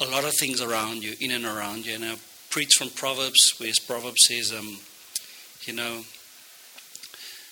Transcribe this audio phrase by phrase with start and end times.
[0.00, 1.94] a lot of things around you, in and around you.
[1.94, 2.16] And I
[2.50, 4.78] preach from Proverbs, where Proverbs says, um,
[5.62, 6.02] you know,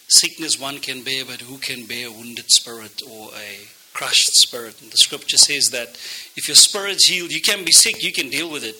[0.08, 4.80] sickness one can bear, but who can bear a wounded spirit or a crushed spirit?
[4.80, 5.88] And the scripture says that
[6.36, 8.76] if your spirit's healed, you can be sick, you can deal with it.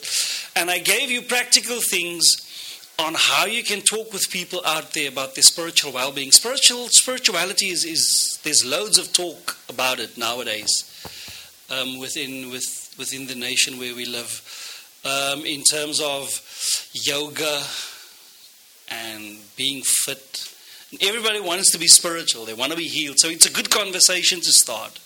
[0.59, 2.23] And I gave you practical things
[2.99, 6.31] on how you can talk with people out there about their spiritual well-being.
[6.31, 10.91] Spiritual spirituality is, is there's loads of talk about it nowadays
[11.71, 14.43] um, within with, within the nation where we live.
[15.05, 16.29] Um, in terms of
[16.93, 17.63] yoga
[18.89, 20.53] and being fit,
[21.01, 22.45] everybody wants to be spiritual.
[22.45, 23.17] They want to be healed.
[23.19, 24.99] So it's a good conversation to start.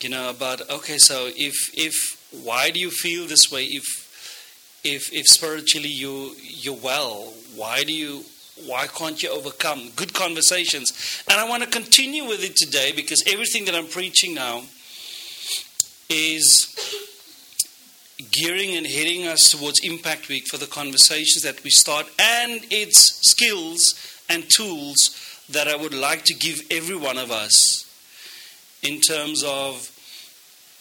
[0.00, 3.64] You know about okay, so if if why do you feel this way?
[3.64, 3.84] If
[4.84, 8.24] if if spiritually you you're well, why do you
[8.66, 9.90] why can't you overcome?
[9.96, 11.22] Good conversations.
[11.28, 14.62] And I want to continue with it today because everything that I'm preaching now
[16.12, 16.68] is
[18.30, 23.18] gearing and heading us towards Impact Week for the conversations that we start and its
[23.22, 23.94] skills
[24.28, 27.88] and tools that I would like to give every one of us
[28.82, 29.88] in terms of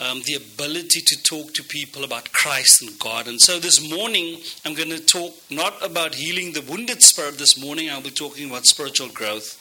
[0.01, 3.27] um, the ability to talk to people about Christ and God.
[3.27, 7.61] And so this morning, I'm going to talk not about healing the wounded spirit this
[7.61, 9.57] morning, I'll be talking about spiritual growth.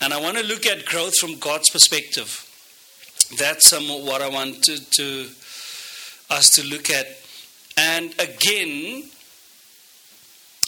[0.00, 2.43] And I want to look at growth from God's perspective.
[3.38, 5.28] That's um, what I want to, to
[6.30, 7.06] us to look at.
[7.76, 9.04] And again,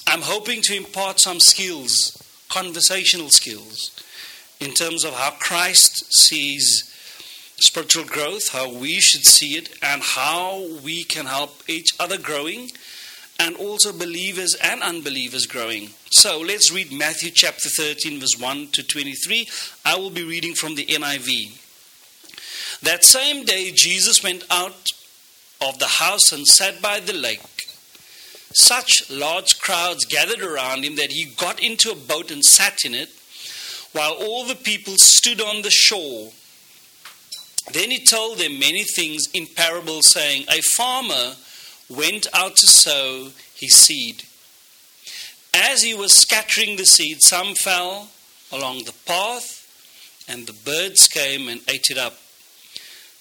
[0.07, 3.91] I'm hoping to impart some skills, conversational skills,
[4.61, 6.93] in terms of how Christ sees
[7.59, 12.71] spiritual growth, how we should see it, and how we can help each other growing,
[13.39, 15.91] and also believers and unbelievers growing.
[16.11, 19.49] So let's read Matthew chapter 13, verse 1 to 23.
[19.85, 21.66] I will be reading from the NIV.
[22.83, 24.91] That same day, Jesus went out
[25.61, 27.41] of the house and sat by the lake.
[28.53, 32.95] Such large crowds gathered around him that he got into a boat and sat in
[32.95, 33.11] it,
[33.93, 36.33] while all the people stood on the shore.
[37.73, 41.35] Then he told them many things in parables, saying, A farmer
[41.89, 44.25] went out to sow his seed.
[45.55, 48.11] As he was scattering the seed, some fell
[48.53, 49.65] along the path,
[50.29, 52.19] and the birds came and ate it up.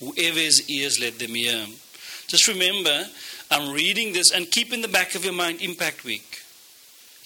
[0.00, 1.66] Whoever has ears, let them hear.
[2.28, 3.06] Just remember,
[3.50, 6.42] I'm reading this and keep in the back of your mind Impact Week.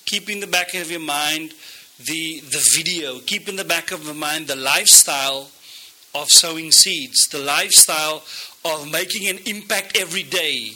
[0.05, 1.55] Keep in the back of your mind
[1.99, 3.19] the, the video.
[3.21, 5.51] Keep in the back of your mind the lifestyle
[6.15, 8.23] of sowing seeds, the lifestyle
[8.65, 10.73] of making an impact every day.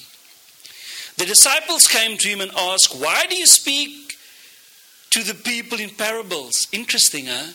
[1.17, 4.19] The disciples came to him and asked, Why do you speak
[5.11, 6.67] to the people in parables?
[6.73, 7.53] Interesting, huh?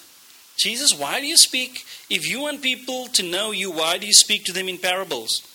[0.58, 1.86] Jesus, why do you speak?
[2.14, 5.48] If you want people to know you, why do you speak to them in parables?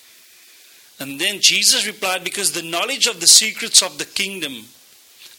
[0.99, 4.65] And then Jesus replied, Because the knowledge of the secrets of the kingdom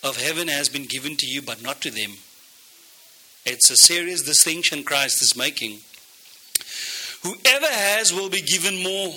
[0.04, 2.12] of heaven has been given to you, but not to them.
[3.48, 5.80] It's a serious distinction Christ is making.
[7.24, 9.16] Whoever has will be given more,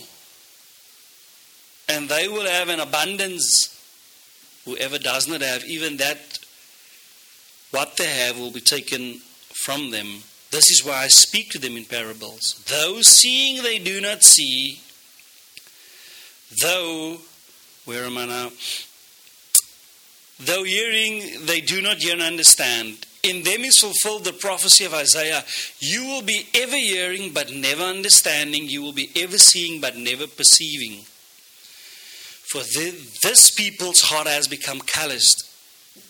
[1.87, 3.77] and they will have an abundance.
[4.65, 6.39] Whoever does not have, even that,
[7.73, 9.21] what they have will be taken
[9.53, 10.23] from them.
[10.51, 12.65] This is why I speak to them in parables.
[12.67, 14.81] Though seeing they do not see,
[16.61, 17.19] though,
[17.85, 18.51] where am I now?
[20.41, 25.45] Though hearing they do not yet understand, in them is fulfilled the prophecy of Isaiah.
[25.79, 28.65] You will be ever hearing but never understanding.
[28.65, 31.05] You will be ever seeing but never perceiving.
[32.51, 35.45] For this people's heart has become calloused.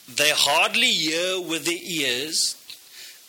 [0.08, 2.56] They hardly hear with their ears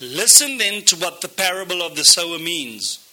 [0.00, 3.04] Listen then to what the parable of the sower means.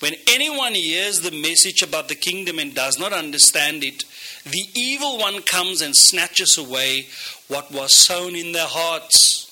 [0.00, 4.04] when anyone hears the message about the kingdom and does not understand it,
[4.44, 7.06] the evil one comes and snatches away
[7.48, 9.50] what was sown in their hearts.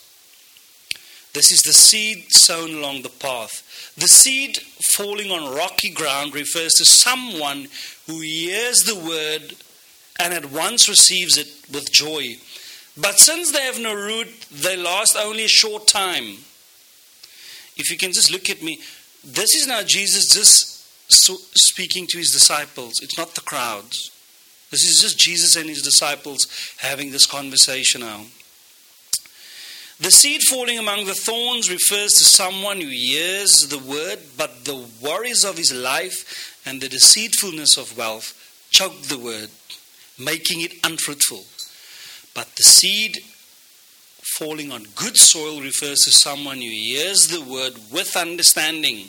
[1.33, 3.95] This is the seed sown along the path.
[3.97, 4.59] The seed
[4.93, 7.69] falling on rocky ground refers to someone
[8.07, 9.55] who hears the word
[10.21, 12.37] and at once receives it with joy.
[12.97, 16.37] But since they have no root, they last only a short time.
[17.77, 18.81] If you can just look at me,
[19.25, 20.73] this is now Jesus just
[21.59, 23.01] speaking to his disciples.
[23.03, 24.11] It's not the crowds.
[24.71, 26.47] This is just Jesus and his disciples
[26.79, 28.25] having this conversation now.
[30.01, 34.85] The seed falling among the thorns refers to someone who hears the word, but the
[35.01, 38.35] worries of his life and the deceitfulness of wealth
[38.71, 39.51] choke the word,
[40.19, 41.45] making it unfruitful.
[42.35, 43.19] But the seed
[44.39, 49.09] falling on good soil refers to someone who hears the word with understanding.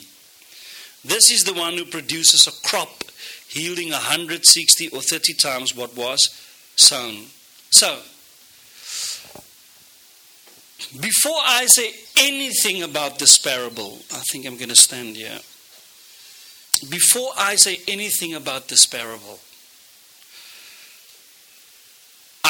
[1.04, 3.04] This is the one who produces a crop
[3.50, 6.28] yielding 160 or 30 times what was
[6.76, 7.26] sown.
[7.70, 8.00] So,
[11.00, 15.38] before I say anything about this parable, I think I'm going to stand here.
[16.90, 19.38] Before I say anything about this parable,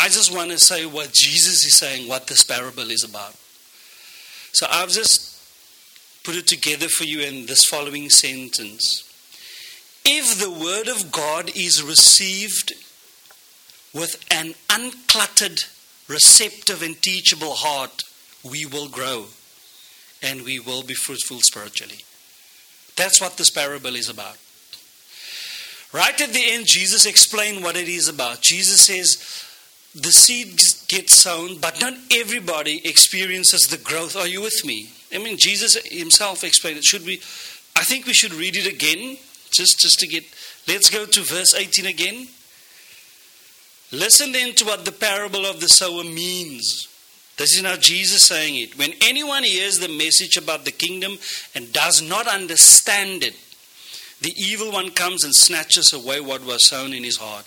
[0.05, 3.35] I just want to say what Jesus is saying, what this parable is about.
[4.53, 5.35] So I've just
[6.25, 9.03] put it together for you in this following sentence.
[10.05, 12.75] If the Word of God is received
[13.95, 15.65] with an uncluttered,
[16.07, 18.03] receptive, and teachable heart,
[18.43, 19.29] we will grow
[20.23, 22.05] and we will be fruitful spiritually.
[22.95, 24.37] That's what this parable is about.
[25.95, 28.43] Right at the end, Jesus explained what it is about.
[28.43, 29.41] Jesus says,
[29.95, 34.17] the seed gets sown, but not everybody experiences the growth.
[34.17, 34.91] Are you with me?
[35.15, 36.85] I mean, Jesus himself explained it.
[36.85, 37.17] Should we?
[37.77, 39.17] I think we should read it again
[39.55, 40.25] just, just to get,
[40.67, 42.29] let's go to verse 18 again.
[43.93, 46.89] Listen then to what the parable of the sower means.
[47.37, 48.79] This is now Jesus saying it.
[48.79, 51.19] When anyone hears the message about the kingdom
[51.55, 53.35] and does not understand it,
[54.21, 57.47] the evil one comes and snatches away what was sown in his heart.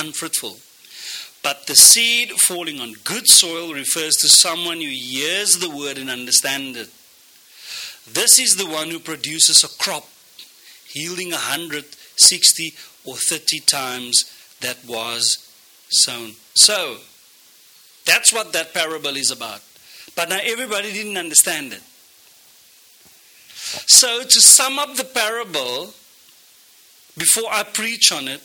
[0.00, 0.56] unfruitful.
[1.42, 6.10] But the seed falling on good soil refers to someone who hears the word and
[6.10, 6.88] understands it.
[8.12, 10.06] This is the one who produces a crop
[10.92, 12.74] yielding a 160
[13.04, 14.24] or 30 times
[14.60, 15.46] that was
[15.88, 16.32] sown.
[16.54, 16.98] So,
[18.04, 19.62] that's what that parable is about.
[20.16, 21.82] But now everybody didn't understand it.
[23.86, 25.94] So, to sum up the parable,
[27.16, 28.42] before I preach on it,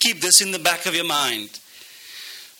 [0.00, 1.58] keep this in the back of your mind.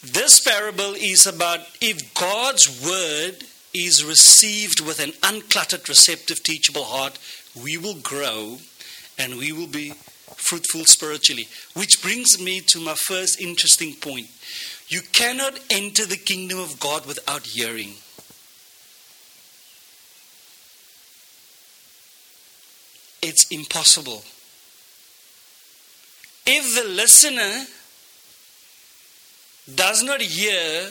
[0.02, 3.44] This parable is about if God's word
[3.74, 7.18] is received with an uncluttered, receptive, teachable heart,
[7.60, 8.58] we will grow
[9.18, 9.92] and we will be
[10.36, 11.48] fruitful spiritually.
[11.74, 14.28] Which brings me to my first interesting point.
[14.88, 17.94] You cannot enter the kingdom of God without hearing.
[23.20, 24.22] It's impossible.
[26.50, 27.66] If the listener
[29.74, 30.88] does not hear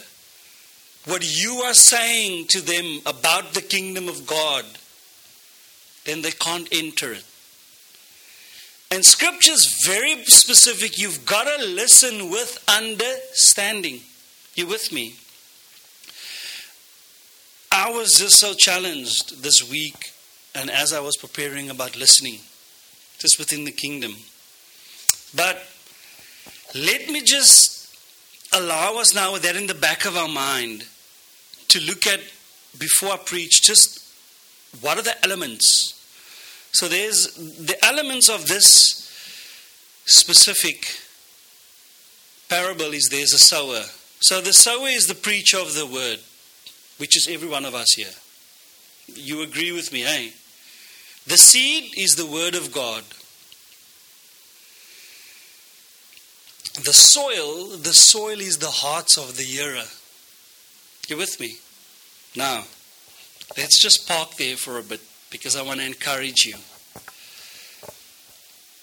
[1.05, 4.65] what you are saying to them about the kingdom of God,
[6.05, 7.25] then they can't enter it.
[8.91, 10.99] And scripture is very specific.
[10.99, 14.01] You've got to listen with understanding.
[14.53, 15.15] You with me?
[17.71, 20.11] I was just so challenged this week,
[20.53, 22.41] and as I was preparing about listening,
[23.17, 24.17] just within the kingdom.
[25.37, 25.63] But
[26.75, 27.95] let me just
[28.53, 30.85] allow us now that in the back of our mind
[31.69, 32.19] to look at,
[32.77, 34.03] before I preach, just
[34.81, 35.93] what are the elements?
[36.71, 39.07] So there's the elements of this
[40.05, 40.85] specific
[42.49, 43.83] parable is there's a sower.
[44.19, 46.19] So the sower is the preacher of the word,
[46.97, 48.13] which is every one of us here.
[49.13, 50.31] You agree with me, eh?
[51.27, 53.03] The seed is the word of God.
[56.83, 59.85] The soil, the soil is the hearts of the hearer.
[61.07, 61.57] You with me?
[62.35, 62.65] Now,
[63.57, 66.55] let's just park there for a bit because I want to encourage you.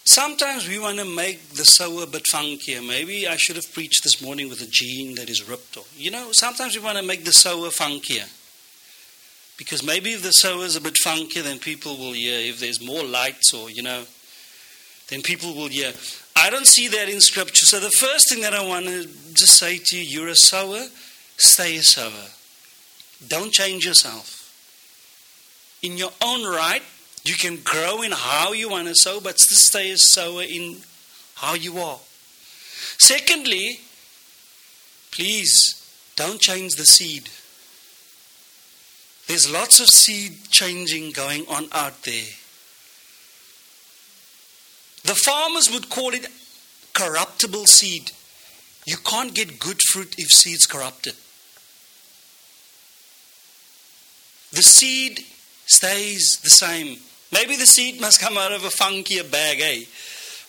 [0.06, 2.86] Sometimes we want to make the sower a bit funkier.
[2.86, 5.76] Maybe I should have preached this morning with a jean that is ripped.
[5.76, 8.28] Or, you know, sometimes we want to make the sower funkier.
[9.56, 12.38] Because maybe if the sower is a bit funkier, then people will hear.
[12.38, 14.04] If there's more lights or, you know,
[15.08, 15.92] then people will hear.
[16.36, 17.64] I don't see that in Scripture.
[17.66, 20.86] So the first thing that I want to just say to you, you're a sower,
[21.36, 22.28] stay a sower.
[23.26, 24.40] Don't change yourself.
[25.82, 26.82] In your own right,
[27.24, 30.78] you can grow in how you want to sow, but still stay a sower in
[31.36, 31.98] how you are.
[32.98, 33.80] Secondly,
[35.10, 35.80] please
[36.16, 37.30] don't change the seed.
[39.26, 42.24] There's lots of seed changing going on out there.
[45.04, 46.26] The farmers would call it
[46.94, 48.10] corruptible seed.
[48.86, 51.14] You can't get good fruit if seed's corrupted.
[54.52, 55.20] The seed
[55.66, 56.98] stays the same.
[57.32, 59.84] Maybe the seed must come out of a funkier bag, eh?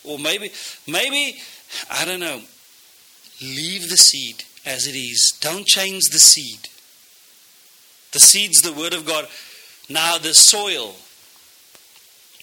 [0.03, 0.51] Or maybe,
[0.87, 1.41] maybe,
[1.89, 2.41] I don't know.
[3.41, 5.37] Leave the seed as it is.
[5.41, 6.69] Don't change the seed.
[8.11, 9.27] The seed's the Word of God.
[9.89, 10.95] Now, the soil,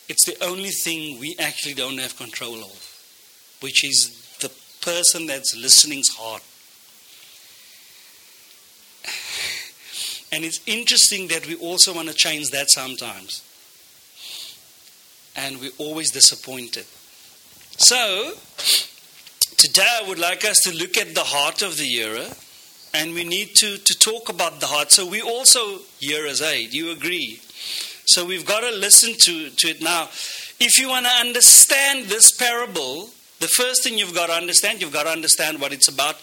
[0.09, 4.50] it's the only thing we actually don't have control of, which is the
[4.85, 6.42] person that's listening's heart.
[10.35, 13.42] And it's interesting that we also want to change that sometimes
[15.37, 16.85] and we're always disappointed.
[17.78, 18.32] So,
[19.56, 22.28] today I would like us to look at the heart of the year,
[22.94, 24.92] and we need to, to talk about the heart.
[24.92, 26.75] So, we also hear as aid.
[26.75, 27.40] You agree?
[28.04, 30.09] So, we've got to listen to, to it now.
[30.61, 34.92] If you want to understand this parable, the first thing you've got to understand, you've
[34.92, 36.16] got to understand what it's about.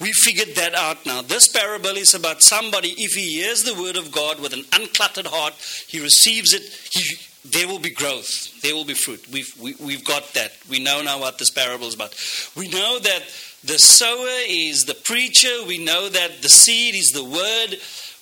[0.00, 1.22] We figured that out now.
[1.22, 5.26] This parable is about somebody, if he hears the word of God with an uncluttered
[5.26, 5.54] heart,
[5.88, 7.16] he receives it, he,
[7.50, 8.60] there will be growth.
[8.60, 9.24] There will be fruit.
[9.32, 10.52] We've, we, have we have got that.
[10.68, 12.14] We know now what this parable is about.
[12.56, 13.22] We know that
[13.64, 15.64] the sower is the preacher.
[15.66, 17.78] We know that the seed is the word.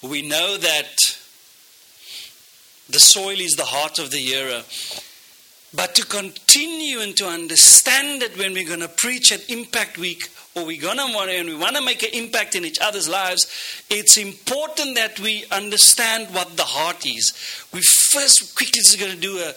[0.09, 1.19] We know that
[2.89, 4.63] the soil is the heart of the hearer.
[5.75, 10.29] But to continue and to understand it when we're going to preach at Impact Week,
[10.55, 12.79] or we're going to want to, and we want to make an impact in each
[12.81, 17.33] other's lives, it's important that we understand what the heart is.
[17.73, 19.53] We first quickly just going to do a,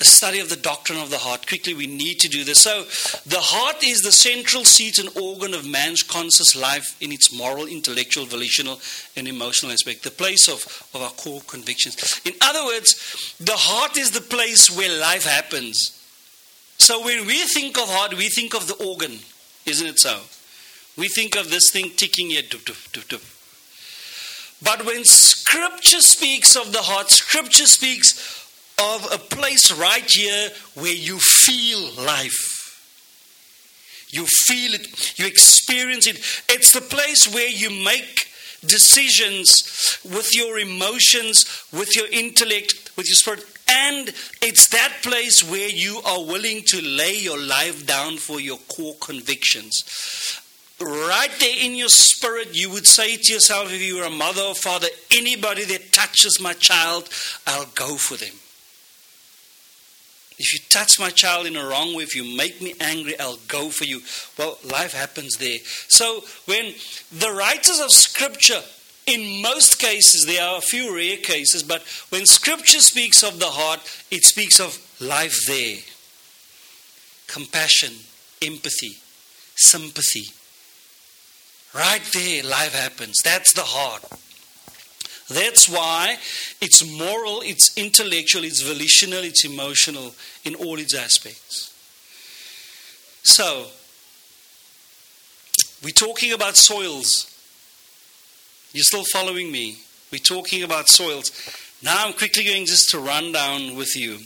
[0.00, 1.46] a study of the doctrine of the heart.
[1.46, 2.60] Quickly, we need to do this.
[2.60, 2.84] So,
[3.26, 7.66] the heart is the central seat and organ of man's conscious life in its moral,
[7.66, 8.80] intellectual, volitional,
[9.16, 12.20] and emotional aspect, the place of, of our core convictions.
[12.24, 15.96] In other words, the heart is the place where life happens.
[16.78, 19.18] So, when we think of heart, we think of the organ,
[19.66, 20.20] isn't it so?
[20.96, 22.42] We think of this thing ticking here.
[24.62, 28.39] But when Scripture speaks of the heart, Scripture speaks
[28.80, 32.56] of a place right here where you feel life.
[34.10, 36.16] You feel it, you experience it.
[36.48, 38.26] It's the place where you make
[38.66, 43.44] decisions with your emotions, with your intellect, with your spirit.
[43.68, 44.08] And
[44.42, 48.96] it's that place where you are willing to lay your life down for your core
[49.00, 49.84] convictions
[50.80, 54.42] right there in your spirit, you would say to yourself, if you were a mother
[54.42, 57.08] or father, anybody that touches my child,
[57.46, 58.34] I'll go for them.
[60.40, 63.38] If you touch my child in a wrong way, if you make me angry, I'll
[63.46, 64.00] go for you.
[64.36, 65.58] Well, life happens there.
[65.86, 66.74] So when
[67.12, 68.62] the writers of Scripture,
[69.06, 73.46] in most cases, there are a few rare cases, but when Scripture speaks of the
[73.46, 73.80] heart,
[74.10, 75.78] it speaks of life there
[77.28, 77.94] compassion,
[78.42, 78.96] empathy,
[79.54, 80.32] sympathy
[81.74, 83.22] Right there, life happens.
[83.22, 84.02] That's the heart.
[85.30, 86.16] That's why
[86.60, 90.12] it's moral, it's intellectual, it's volitional, it's emotional
[90.44, 91.72] in all its aspects.
[93.22, 93.66] So,
[95.84, 97.26] we're talking about soils.
[98.72, 99.78] You're still following me?
[100.10, 101.30] We're talking about soils.
[101.80, 104.18] Now I'm quickly going just to run down with you.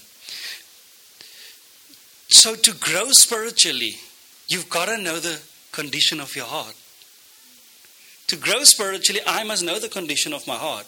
[2.29, 3.97] So, to grow spiritually,
[4.49, 6.75] you've got to know the condition of your heart.
[8.29, 10.87] To grow spiritually, I must know the condition of my heart.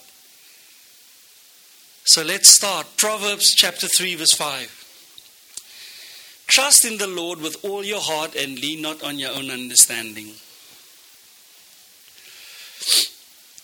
[2.09, 2.87] So let's start.
[2.97, 6.45] Proverbs chapter 3, verse 5.
[6.47, 10.27] Trust in the Lord with all your heart and lean not on your own understanding.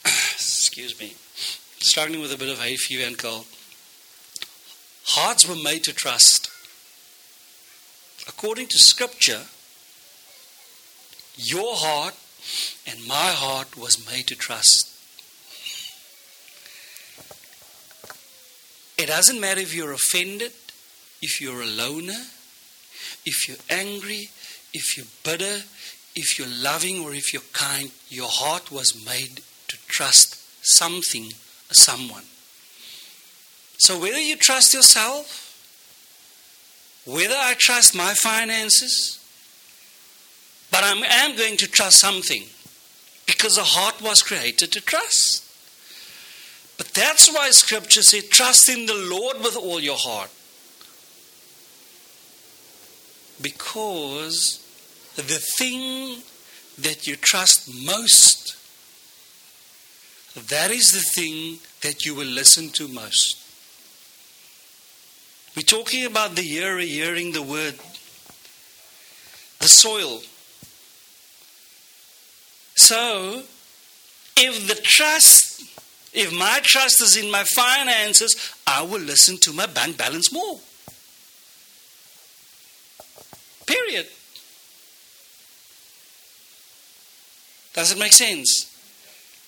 [0.05, 1.15] Excuse me.
[1.79, 3.47] Struggling with a bit of hay fever and cold.
[5.07, 6.51] Hearts were made to trust.
[8.27, 9.43] According to Scripture,
[11.37, 12.17] your heart
[12.89, 14.92] and my heart was made to trust.
[19.03, 20.53] It doesn't matter if you're offended,
[21.21, 22.25] if you're a loner,
[23.27, 24.31] if you're angry,
[24.73, 25.65] if you're bitter,
[26.15, 31.33] if you're loving, or if you're kind, your heart was made to trust something
[31.73, 32.23] someone.
[33.79, 35.49] So whether you trust yourself,
[37.05, 39.19] whether I trust my finances,
[40.71, 42.45] but I am going to trust something
[43.27, 45.42] because the heart was created to trust.
[46.83, 50.31] But that's why scripture says, trust in the Lord with all your heart.
[53.41, 54.59] Because
[55.15, 56.23] the thing
[56.79, 58.57] that you trust most,
[60.49, 63.39] that is the thing that you will listen to most.
[65.55, 67.75] We're talking about the hearer hearing the word,
[69.61, 70.21] the soil.
[72.75, 73.45] So,
[74.37, 75.53] if the trust,
[76.13, 80.61] if my trust is in my finances, I will listen to my bank balance more.
[83.67, 84.07] Period.
[87.73, 88.69] Does it make sense?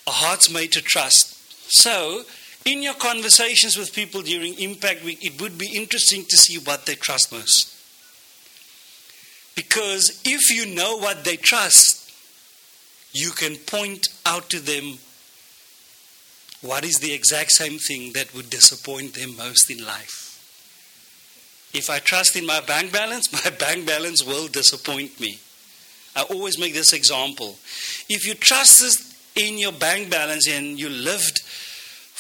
[0.07, 1.37] A heart's made to trust.
[1.71, 2.23] So,
[2.65, 6.87] in your conversations with people during Impact Week, it would be interesting to see what
[6.87, 7.71] they trust most.
[9.55, 12.11] Because if you know what they trust,
[13.13, 14.99] you can point out to them
[16.65, 20.31] what is the exact same thing that would disappoint them most in life.
[21.75, 25.39] If I trust in my bank balance, my bank balance will disappoint me.
[26.17, 27.59] I always make this example.
[28.09, 31.41] If you trust in your bank balance and you lived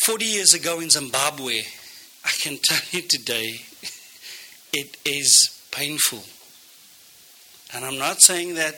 [0.05, 1.63] 40 years ago in Zimbabwe,
[2.25, 3.47] I can tell you today,
[4.75, 6.23] it is painful.
[7.75, 8.75] And I'm not saying that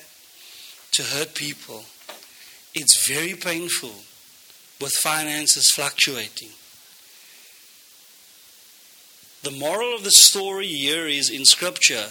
[0.92, 1.85] to hurt people.
[2.75, 4.06] It's very painful
[4.80, 6.50] with finances fluctuating.
[9.42, 12.09] The moral of the story here is in Scripture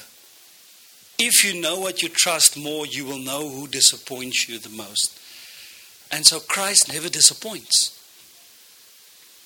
[1.18, 5.18] if you know what you trust more, you will know who disappoints you the most.
[6.12, 7.92] And so Christ never disappoints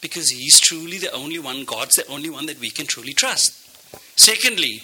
[0.01, 3.53] because He's truly the only one, God's the only one that we can truly trust.
[4.19, 4.83] Secondly,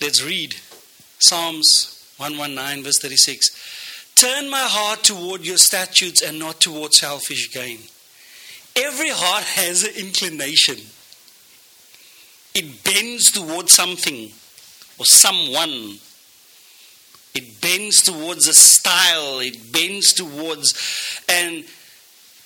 [0.00, 0.56] let's read
[1.18, 4.14] Psalms 119, verse 36.
[4.14, 7.78] Turn my heart toward your statutes and not toward selfish gain.
[8.76, 10.76] Every heart has an inclination,
[12.54, 14.30] it bends towards something
[14.98, 15.98] or someone
[17.34, 20.74] it bends towards a style, it bends towards.
[21.28, 21.64] And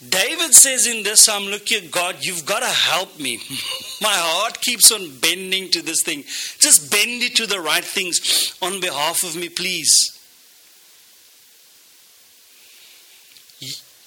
[0.08, 3.36] David says in this psalm, Look here, God, you've got to help me.
[4.02, 6.24] My heart keeps on bending to this thing.
[6.58, 10.10] Just bend it to the right things on behalf of me, please.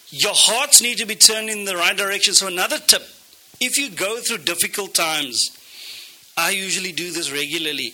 [0.10, 2.34] Your hearts need to be turned in the right direction.
[2.34, 3.04] So, another tip
[3.60, 5.50] if you go through difficult times,
[6.38, 7.94] I usually do this regularly.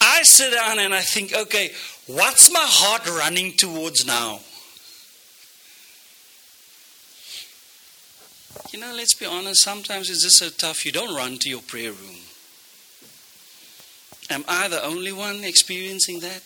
[0.00, 1.70] I sit down and I think, okay,
[2.06, 4.40] what's my heart running towards now?
[8.72, 11.62] You know, let's be honest, sometimes it's just so tough you don't run to your
[11.62, 12.16] prayer room.
[14.28, 16.42] Am I the only one experiencing that?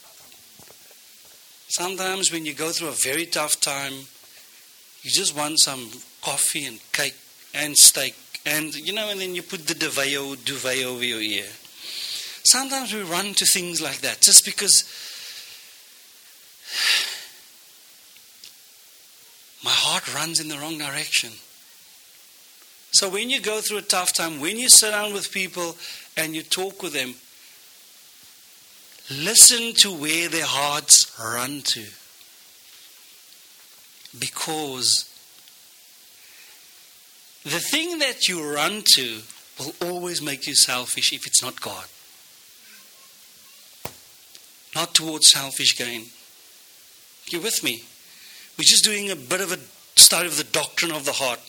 [1.69, 3.93] Sometimes when you go through a very tough time,
[5.03, 5.89] you just want some
[6.21, 7.15] coffee and cake
[7.55, 8.15] and steak
[8.47, 11.47] and you know, and then you put the duvet, duvet over your ear.
[12.45, 14.85] Sometimes we run to things like that just because
[19.65, 21.31] my heart runs in the wrong direction.
[22.93, 25.77] So when you go through a tough time, when you sit down with people
[26.17, 27.15] and you talk with them,
[29.11, 31.85] listen to where their hearts run to.
[34.19, 35.05] Because
[37.45, 39.21] the thing that you run to
[39.59, 41.87] will always make you selfish if it's not God
[44.75, 46.07] not towards selfish gain.
[47.29, 47.85] You with me?
[48.59, 49.59] We're just doing a bit of a
[49.99, 51.41] study of the doctrine of the heart.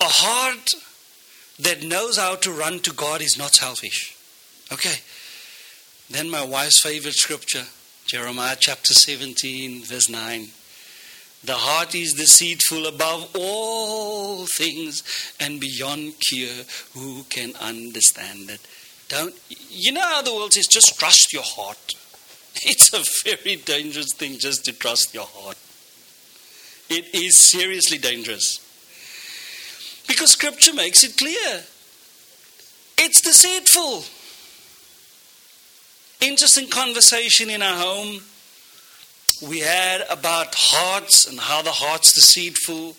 [0.00, 0.70] A heart
[1.58, 4.16] that knows how to run to God is not selfish.
[4.72, 4.96] Okay.
[6.10, 7.64] Then my wife's favorite scripture,
[8.06, 10.48] Jeremiah chapter 17, verse 9.
[11.44, 15.02] The heart is deceitful above all things
[15.40, 16.64] and beyond cure.
[16.94, 18.60] Who can understand it?
[19.08, 21.94] Don't you know how the world says just trust your heart.
[22.64, 25.56] It's a very dangerous thing just to trust your heart.
[26.88, 28.60] It is seriously dangerous.
[30.06, 31.62] Because scripture makes it clear.
[32.98, 34.04] It's deceitful.
[36.20, 38.22] Interesting conversation in our home
[39.42, 42.94] we had about hearts and how the heart's deceitful.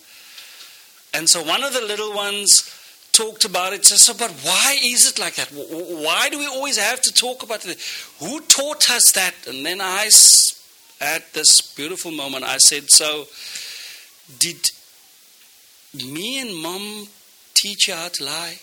[1.14, 2.70] And so one of the little ones
[3.14, 3.86] talked about it.
[3.86, 5.50] So, but why is it like that?
[5.52, 7.80] Why do we always have to talk about it?
[8.20, 9.34] Who taught us that?
[9.48, 10.10] And then I,
[11.00, 13.28] at this beautiful moment, I said, So,
[14.40, 14.70] did
[15.94, 17.08] me and mom
[17.54, 18.60] teach you how to lie?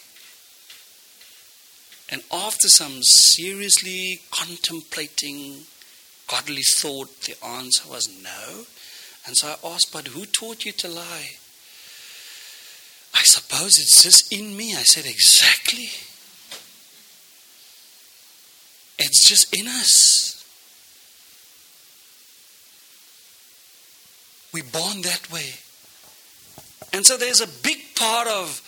[2.10, 5.60] And after some seriously contemplating
[6.26, 8.64] godly thought, the answer was no.
[9.26, 11.30] And so I asked, But who taught you to lie?
[13.14, 14.74] I suppose it's just in me.
[14.74, 15.90] I said, Exactly.
[18.98, 20.36] It's just in us.
[24.52, 25.54] We're born that way.
[26.92, 28.60] And so there's a big part of,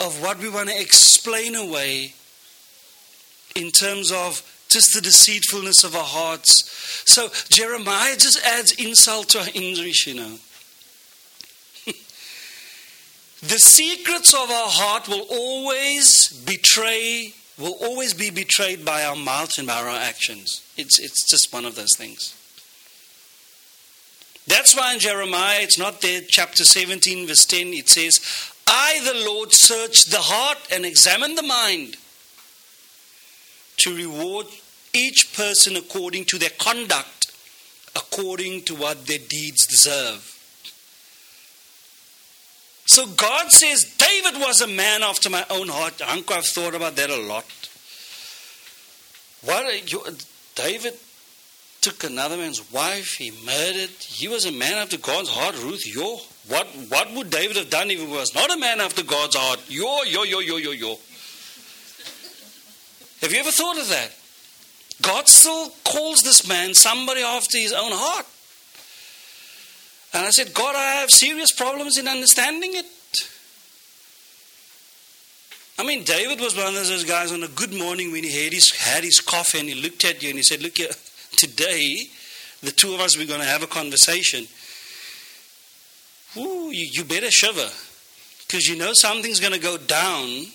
[0.00, 2.14] of what we want to explain away
[3.54, 6.68] in terms of just the deceitfulness of our hearts.
[7.06, 10.38] So Jeremiah just adds insult to our injuries, you know.
[13.40, 19.58] The secrets of our heart will always betray, will always be betrayed by our mouth
[19.58, 20.62] and by our actions.
[20.78, 22.34] It's, it's just one of those things.
[24.46, 28.20] That's why in Jeremiah, it's not there, chapter 17, verse 10, it says,
[28.66, 31.96] I, the Lord, search the heart and examine the mind
[33.78, 34.46] to reward
[34.92, 37.32] each person according to their conduct,
[37.96, 40.30] according to what their deeds deserve.
[42.86, 46.02] So God says, David was a man after my own heart.
[46.02, 47.46] Uncle, I've thought about that a lot.
[49.42, 50.02] What you,
[50.54, 50.94] David
[51.84, 53.90] took another man's wife, he murdered.
[54.00, 55.86] He was a man after God's heart, Ruth.
[55.86, 56.16] Yo,
[56.48, 59.60] what what would David have done if he was not a man after God's heart?
[59.68, 60.98] Yo, yo, yo, yo, yo, yo.
[63.20, 64.16] Have you ever thought of that?
[65.02, 68.26] God still calls this man somebody after his own heart.
[70.14, 72.86] And I said, God, I have serious problems in understanding it.
[75.78, 78.54] I mean, David was one of those guys on a good morning when he had
[78.54, 80.88] his, had his coffee and he looked at you and he said, Look, here,
[81.36, 82.08] today,
[82.62, 84.46] the two of us, we're going to have a conversation.
[86.36, 87.68] Ooh, you, you better shiver
[88.46, 90.46] because you know something's going to go down.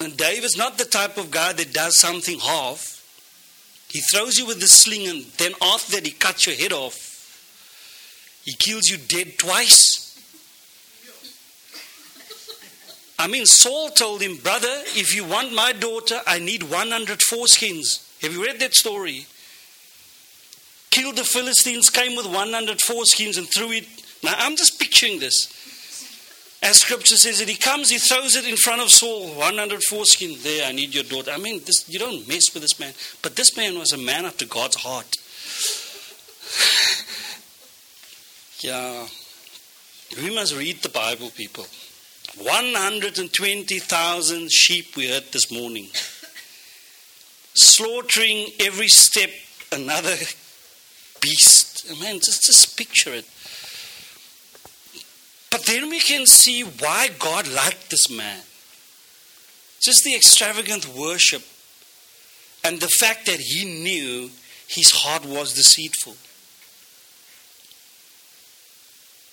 [0.00, 2.96] And David's not the type of guy that does something half.
[3.88, 7.10] He throws you with the sling and then after that he cuts your head off.
[8.44, 10.06] He kills you dead twice.
[13.18, 18.06] I mean, Saul told him, Brother, if you want my daughter, I need 100 foreskins.
[18.22, 19.26] Have you read that story?
[20.90, 23.86] Killed the Philistines, came with 100 foreskins and threw it.
[24.22, 25.48] Now, I'm just picturing this.
[26.62, 29.28] As scripture says that he comes, he throws it in front of Saul.
[29.28, 30.36] 100 foreskin.
[30.42, 31.30] There, I need your daughter.
[31.30, 32.92] I mean, this, you don't mess with this man.
[33.22, 35.16] But this man was a man after God's heart.
[38.62, 39.06] Yeah.
[40.22, 41.64] We must read the Bible, people.
[42.36, 45.88] 120,000 sheep we heard this morning.
[47.60, 49.30] Slaughtering every step
[49.70, 50.16] another
[51.20, 51.86] beast.
[52.00, 53.26] Man, just, just picture it.
[55.50, 58.40] But then we can see why God liked this man.
[59.80, 61.42] Just the extravagant worship
[62.64, 64.30] and the fact that he knew
[64.66, 66.16] his heart was deceitful.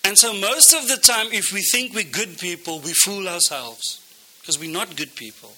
[0.04, 4.00] And so, most of the time, if we think we're good people, we fool ourselves
[4.40, 5.52] because we're not good people.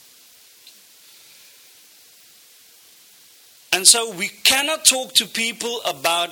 [3.80, 6.28] And so, we cannot talk to people about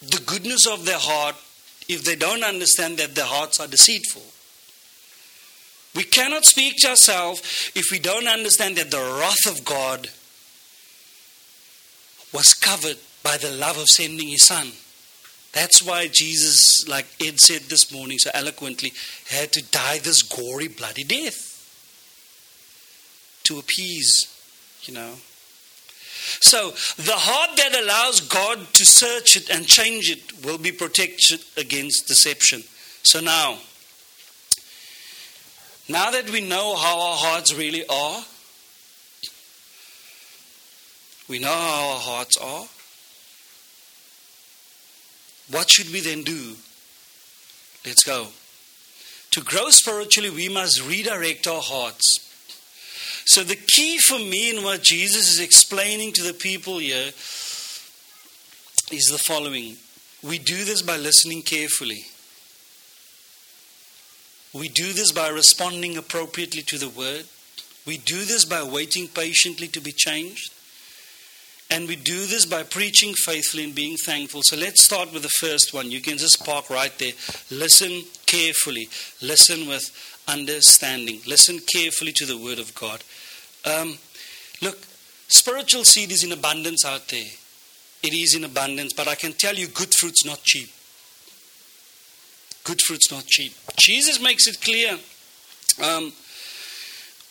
[0.00, 1.34] the goodness of their heart
[1.88, 4.22] if they don't understand that their hearts are deceitful.
[5.96, 10.06] We cannot speak to ourselves if we don't understand that the wrath of God
[12.32, 14.70] was covered by the love of sending His Son.
[15.52, 18.92] That's why Jesus, like Ed said this morning so eloquently,
[19.28, 21.48] had to die this gory, bloody death
[23.42, 24.32] to appease,
[24.84, 25.14] you know.
[26.40, 26.70] So,
[27.02, 32.08] the heart that allows God to search it and change it will be protected against
[32.08, 32.64] deception.
[33.02, 33.58] So, now,
[35.88, 38.24] now that we know how our hearts really are,
[41.28, 42.66] we know how our hearts are.
[45.50, 46.56] What should we then do?
[47.84, 48.28] Let's go.
[49.32, 52.29] To grow spiritually, we must redirect our hearts.
[53.24, 57.12] So, the key for me in what Jesus is explaining to the people here
[58.92, 59.76] is the following
[60.22, 62.04] we do this by listening carefully.
[64.52, 67.24] We do this by responding appropriately to the word.
[67.86, 70.52] We do this by waiting patiently to be changed.
[71.70, 74.40] And we do this by preaching faithfully and being thankful.
[74.44, 75.90] So let's start with the first one.
[75.90, 77.12] You can just park right there.
[77.50, 78.88] Listen carefully.
[79.22, 79.90] Listen with
[80.26, 81.20] understanding.
[81.26, 83.04] Listen carefully to the Word of God.
[83.64, 83.98] Um,
[84.60, 84.78] look,
[85.28, 87.30] spiritual seed is in abundance out there.
[88.02, 90.70] It is in abundance, but I can tell you, good fruit's not cheap.
[92.64, 93.52] Good fruit's not cheap.
[93.76, 94.98] Jesus makes it clear.
[95.82, 96.12] Um,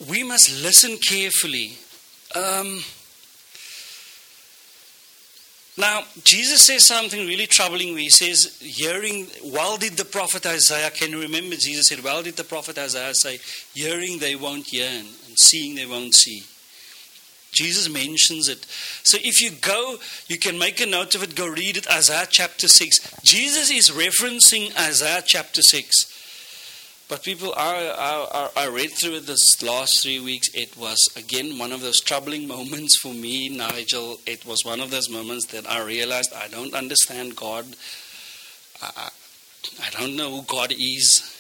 [0.10, 1.78] we must listen carefully.
[2.36, 2.84] Um,
[5.80, 11.12] now, Jesus says something really troubling he says, hearing, well did the prophet Isaiah, can
[11.12, 13.40] you remember Jesus said, well did the prophet Isaiah say,
[13.74, 16.44] hearing they won't hear and seeing they won't see.
[17.52, 18.66] Jesus mentions it.
[19.04, 19.96] So if you go,
[20.28, 23.22] you can make a note of it, go read it, Isaiah chapter 6.
[23.24, 26.19] Jesus is referencing Isaiah chapter 6.
[27.10, 30.48] But people, I, I, I read through it this last three weeks.
[30.54, 34.20] It was, again, one of those troubling moments for me, Nigel.
[34.28, 37.66] It was one of those moments that I realized I don't understand God.
[38.80, 39.10] I,
[39.84, 41.36] I don't know who God is.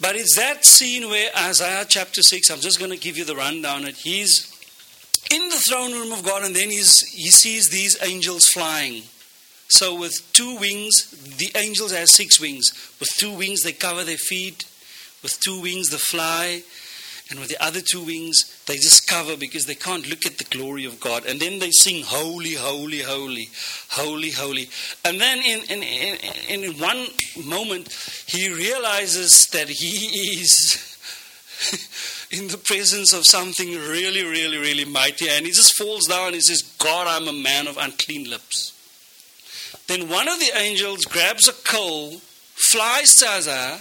[0.00, 3.36] But it's that scene where Isaiah chapter 6, I'm just going to give you the
[3.36, 3.84] rundown.
[3.84, 4.52] It he's
[5.32, 9.04] in the throne room of God, and then he's, he sees these angels flying.
[9.68, 12.70] So with two wings, the angels have six wings.
[13.00, 14.64] With two wings, they cover their feet.
[15.22, 16.62] With two wings, they fly.
[17.28, 20.44] And with the other two wings, they just cover because they can't look at the
[20.44, 21.26] glory of God.
[21.26, 23.48] And then they sing, Holy, Holy, Holy,
[23.90, 24.68] Holy, Holy.
[25.04, 27.06] And then in, in, in, in one
[27.44, 27.92] moment,
[28.28, 30.96] he realizes that he is
[32.30, 35.28] in the presence of something really, really, really mighty.
[35.28, 38.75] And he just falls down and he says, God, I'm a man of unclean lips.
[39.86, 42.18] Then one of the angels grabs a coal,
[42.54, 43.80] flies to Isaiah,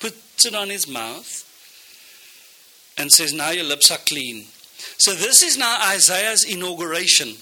[0.00, 1.44] puts it on his mouth,
[2.96, 4.46] and says, Now your lips are clean.
[4.98, 7.36] So this is now Isaiah's inauguration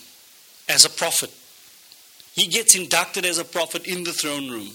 [0.68, 1.30] as a prophet.
[2.34, 4.70] He gets inducted as a prophet in the throne room.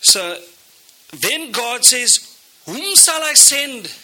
[0.00, 0.38] So
[1.16, 2.18] then God says,
[2.66, 3.94] Whom shall I send?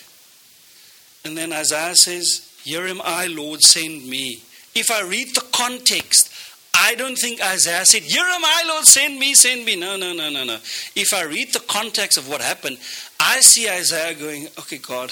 [1.24, 4.42] And then Isaiah says, Here am I, Lord, send me.
[4.74, 6.30] If I read the context,
[6.76, 9.76] I don't think Isaiah said, I, Lord, send me, send me.
[9.76, 10.56] No, no, no, no, no.
[10.96, 12.78] If I read the context of what happened,
[13.20, 15.10] I see Isaiah going, Okay, God,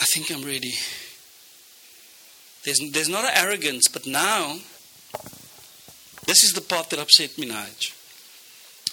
[0.00, 0.74] I think I'm ready.
[2.64, 4.58] There's, there's not an arrogance, but now,
[6.26, 7.92] this is the part that upset me, Nige.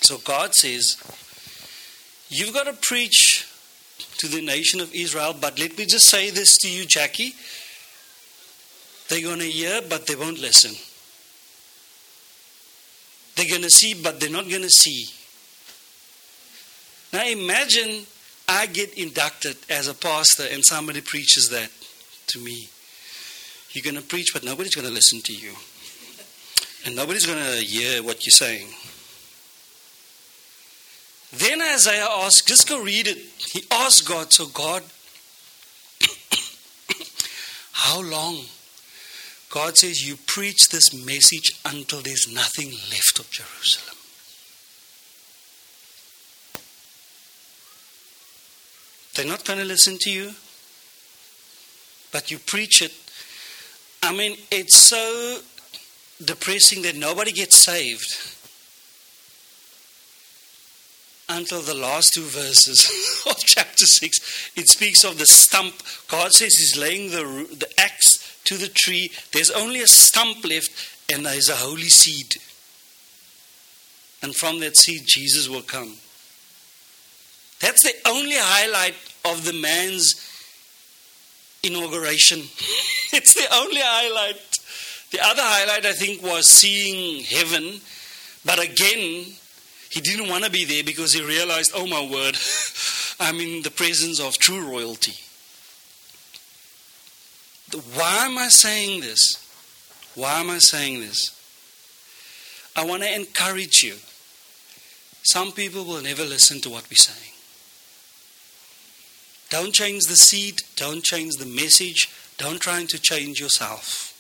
[0.01, 0.95] So God says,
[2.29, 3.45] You've got to preach
[4.19, 7.33] to the nation of Israel, but let me just say this to you, Jackie.
[9.09, 10.75] They're going to hear, but they won't listen.
[13.39, 15.05] They're going to see, but they're not going to see.
[17.13, 18.05] Now imagine
[18.49, 21.71] I get inducted as a pastor and somebody preaches that
[22.27, 22.67] to me.
[23.71, 25.53] You're going to preach, but nobody's going to listen to you.
[26.85, 28.67] And nobody's going to hear what you're saying.
[31.31, 33.19] Then Isaiah asked, just go read it.
[33.37, 34.83] He asked God, so God,
[37.71, 38.43] how long
[39.49, 43.95] God says, You preach this message until there's nothing left of Jerusalem.
[49.15, 50.31] They're not going to listen to you,
[52.11, 52.93] but you preach it.
[54.01, 55.39] I mean, it's so
[56.23, 58.17] depressing that nobody gets saved
[61.27, 64.51] until the last two verses of chapter 6.
[64.55, 65.75] It speaks of the stump.
[66.07, 68.18] God says He's laying the, the axe
[68.49, 69.11] to the tree.
[69.31, 70.71] There's only a stump left,
[71.11, 72.35] and there's a holy seed.
[74.21, 75.97] And from that seed, Jesus will come.
[77.61, 80.15] That's the only highlight of the man's
[81.63, 82.39] inauguration.
[83.13, 84.41] it's the only highlight.
[85.11, 87.81] The other highlight, I think, was seeing heaven.
[88.43, 89.25] But again,
[89.89, 92.35] he didn't want to be there because he realized, oh my word,
[93.19, 95.13] I'm in the presence of true royalty.
[97.73, 99.45] Why am I saying this?
[100.15, 101.35] Why am I saying this?
[102.75, 103.95] I want to encourage you.
[105.23, 107.33] Some people will never listen to what we're saying.
[109.49, 114.15] Don't change the seed, don't change the message, don't try to change yourself.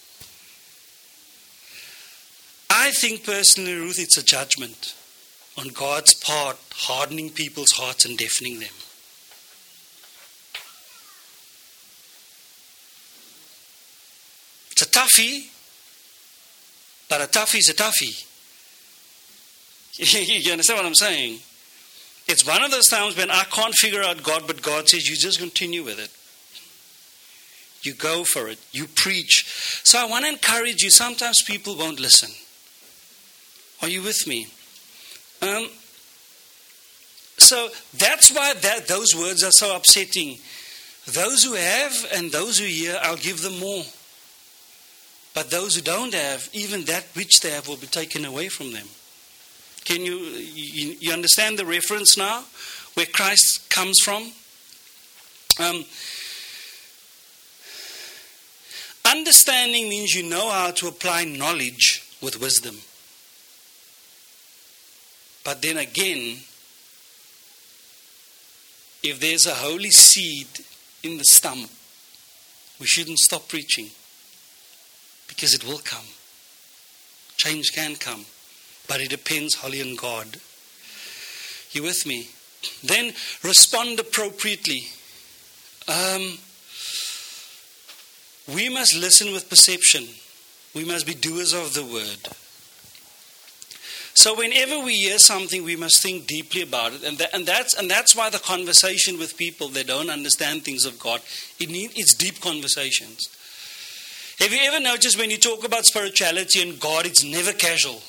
[2.69, 4.95] I think personally, Ruth, it's a judgment
[5.57, 8.69] on God's part, hardening people's hearts and deafening them.
[14.99, 15.47] Toughie,
[17.07, 18.25] but a toughie's a toughie.
[19.97, 21.39] you understand what I'm saying?
[22.27, 25.15] It's one of those times when I can't figure out God, but God says, you
[25.15, 26.11] just continue with it.
[27.81, 28.59] You go for it.
[28.73, 29.45] You preach.
[29.85, 30.91] So I want to encourage you.
[30.91, 32.31] Sometimes people won't listen.
[33.81, 34.47] Are you with me?
[35.41, 35.69] Um,
[37.37, 40.39] so that's why that, those words are so upsetting.
[41.05, 43.85] Those who have and those who hear, I'll give them more.
[45.39, 48.73] But those who don't have, even that which they have will be taken away from
[48.73, 48.85] them.
[49.85, 52.43] Can you, you, you understand the reference now?
[52.95, 54.33] Where Christ comes from?
[55.57, 55.85] Um,
[59.09, 62.75] understanding means you know how to apply knowledge with wisdom.
[65.45, 66.39] But then again,
[69.01, 70.47] if there's a holy seed
[71.01, 71.69] in the stump,
[72.77, 73.91] we shouldn't stop preaching
[75.39, 76.03] because it will come.
[77.37, 78.25] Change can come,
[78.89, 80.27] but it depends wholly on God.
[81.71, 82.27] You with me?
[82.83, 84.87] Then respond appropriately.
[85.87, 86.39] Um,
[88.53, 90.09] we must listen with perception.
[90.75, 92.35] We must be doers of the word.
[94.15, 97.73] So whenever we hear something, we must think deeply about it, and, that, and that's
[97.75, 101.21] and that's why the conversation with people that don't understand things of God,
[101.61, 103.29] it need, it's deep conversations.
[104.39, 108.01] Have you ever noticed when you talk about spirituality and God, it's never casual.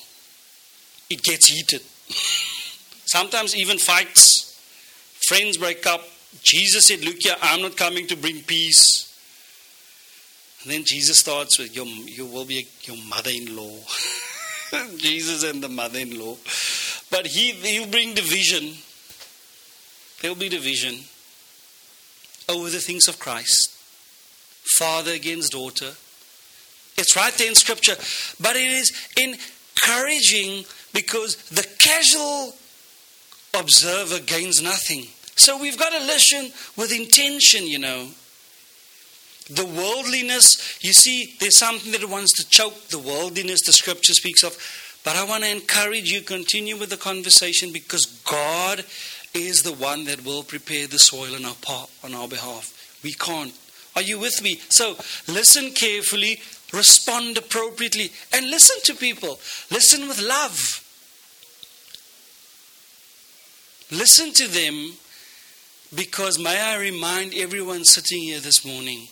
[1.09, 1.81] It gets heated.
[3.05, 4.57] Sometimes even fights.
[5.27, 6.01] Friends break up.
[6.41, 9.09] Jesus said, Look here, I'm not coming to bring peace.
[10.63, 13.77] And then Jesus starts with, your, You will be your mother in law.
[14.97, 16.37] Jesus and the mother in law.
[17.09, 18.75] But he, he'll bring division.
[20.21, 20.99] There'll be division
[22.47, 23.75] over the things of Christ.
[24.77, 25.91] Father against daughter.
[27.01, 27.95] It's right there in Scripture.
[28.39, 32.53] But it is encouraging because the casual
[33.59, 35.07] observer gains nothing.
[35.35, 38.09] So we've got to listen with intention, you know.
[39.49, 44.43] The worldliness, you see, there's something that wants to choke the worldliness the scripture speaks
[44.43, 44.55] of.
[45.03, 48.85] But I want to encourage you, continue with the conversation because God
[49.33, 52.99] is the one that will prepare the soil on our, on our behalf.
[53.03, 53.53] We can't.
[53.95, 54.55] Are you with me?
[54.69, 54.95] So
[55.27, 56.39] listen carefully,
[56.71, 59.39] respond appropriately, and listen to people.
[59.69, 60.87] Listen with love.
[63.91, 64.93] Listen to them
[65.93, 69.07] because may I remind everyone sitting here this morning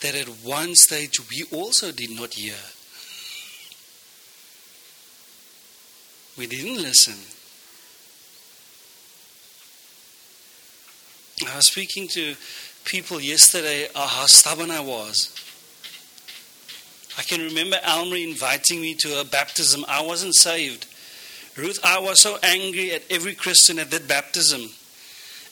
[0.00, 2.54] that at one stage we also did not hear.
[6.38, 7.16] We didn't listen.
[11.50, 12.36] I was speaking to
[12.84, 15.34] people yesterday how stubborn I was.
[17.18, 19.84] I can remember Elmarie inviting me to a baptism.
[19.88, 20.86] I wasn't saved.
[21.56, 24.70] Ruth, I was so angry at every Christian at that baptism.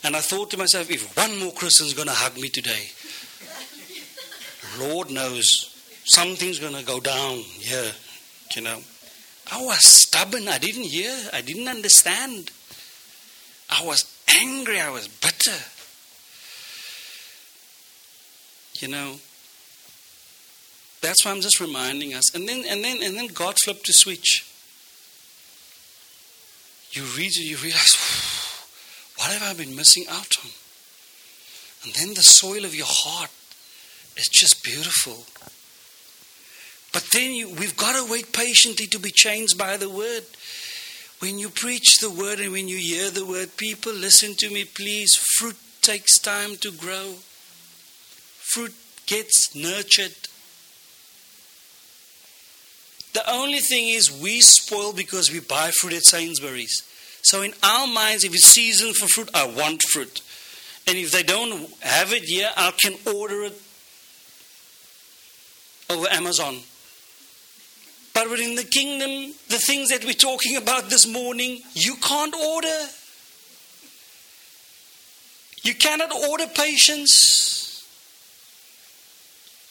[0.05, 2.89] And I thought to myself, if one more Christian's going to hug me today,
[4.79, 7.93] Lord knows something's going to go down here,
[8.55, 8.79] you know.
[9.51, 10.47] I was stubborn.
[10.47, 11.15] I didn't hear.
[11.33, 12.51] I didn't understand.
[13.71, 14.05] I was
[14.41, 14.81] angry.
[14.81, 15.59] I was bitter.
[18.75, 19.15] You know.
[21.01, 22.35] That's why I'm just reminding us.
[22.35, 24.45] And then and then and then God flipped a switch.
[26.93, 27.95] You read it, you realize,
[29.17, 30.51] what have I been missing out on?
[31.85, 33.31] And then the soil of your heart
[34.17, 35.25] is just beautiful.
[36.93, 40.25] But then you, we've got to wait patiently to be changed by the word.
[41.21, 44.65] When you preach the word and when you hear the word, people listen to me,
[44.65, 45.15] please.
[45.15, 47.15] Fruit takes time to grow,
[48.53, 48.75] fruit
[49.07, 50.15] gets nurtured.
[53.19, 56.85] The only thing is, we spoil because we buy fruit at Sainsbury's.
[57.23, 60.21] So, in our minds, if it's season for fruit, I want fruit.
[60.87, 63.61] And if they don't have it here, I can order it
[65.91, 66.61] over Amazon.
[68.15, 72.87] But within the kingdom, the things that we're talking about this morning, you can't order.
[75.65, 77.85] You cannot order patience.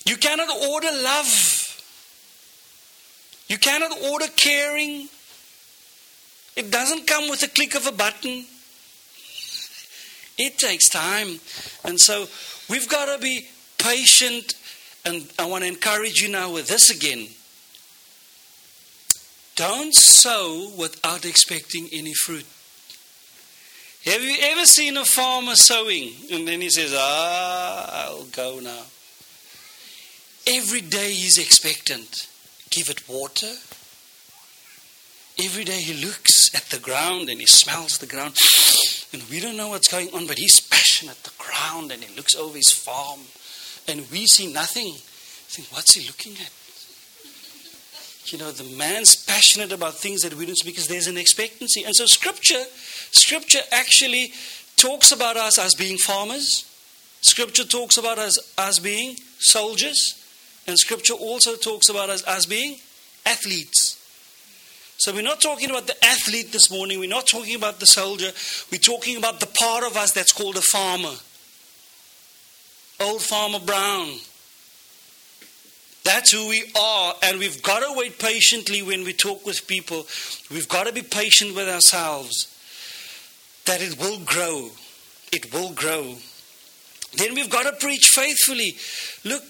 [0.05, 1.66] You cannot order love.
[3.47, 5.09] You cannot order caring.
[6.55, 8.45] It doesn't come with a click of a button.
[10.37, 11.39] It takes time.
[11.83, 12.27] And so
[12.69, 14.53] we've got to be patient
[15.05, 17.27] and I want to encourage you now with this again.
[19.55, 22.45] Don't sow without expecting any fruit.
[24.03, 26.11] Have you ever seen a farmer sowing?
[26.31, 28.83] And then he says, Ah, I'll go now.
[30.47, 32.27] Every day he's expectant.
[32.77, 33.51] Give it water.
[35.43, 38.37] Every day he looks at the ground and he smells the ground.
[39.13, 42.35] And we don't know what's going on, but he's passionate the ground and he looks
[42.35, 43.21] over his farm
[43.87, 44.93] and we see nothing.
[44.93, 46.51] think, what's he looking at?
[48.31, 51.83] You know, the man's passionate about things that we don't see because there's an expectancy.
[51.83, 52.63] And so scripture,
[53.11, 54.33] scripture actually
[54.75, 56.65] talks about us as being farmers.
[57.21, 60.26] Scripture talks about us as being soldiers.
[60.67, 62.77] And scripture also talks about us as being
[63.25, 63.97] athletes.
[64.97, 66.99] So we're not talking about the athlete this morning.
[66.99, 68.31] We're not talking about the soldier.
[68.71, 71.13] We're talking about the part of us that's called a farmer.
[72.99, 74.15] Old Farmer Brown.
[76.03, 77.13] That's who we are.
[77.23, 80.07] And we've got to wait patiently when we talk with people.
[80.49, 82.53] We've got to be patient with ourselves.
[83.65, 84.71] That it will grow.
[85.31, 86.15] It will grow.
[87.17, 88.77] Then we've got to preach faithfully.
[89.25, 89.43] Look,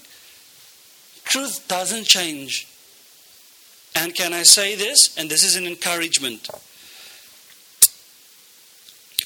[1.27, 2.67] truth doesn't change.
[3.95, 5.15] And can I say this?
[5.17, 6.49] And this is an encouragement.